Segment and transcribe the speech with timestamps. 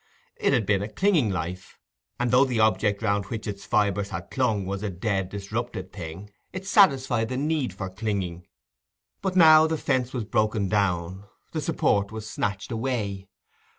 [0.37, 1.77] It had been a clinging life;
[2.19, 6.31] and though the object round which its fibres had clung was a dead disrupted thing,
[6.51, 8.47] it satisfied the need for clinging.
[9.21, 13.27] But now the fence was broken down—the support was snatched away.